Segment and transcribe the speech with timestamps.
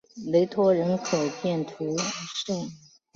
[0.31, 2.53] 雷托人口变化图示